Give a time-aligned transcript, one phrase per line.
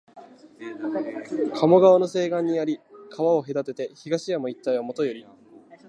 [1.53, 2.79] 加茂川の西岸にあり、
[3.11, 5.27] 川を隔てて東山一帯はもとより、